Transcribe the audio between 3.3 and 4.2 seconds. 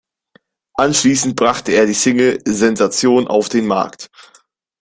den Markt.